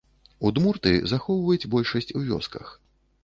Удмурты 0.49 0.93
захоўваюць 1.11 1.69
большасць 1.75 2.15
у 2.21 2.25
вёсках. 2.31 2.73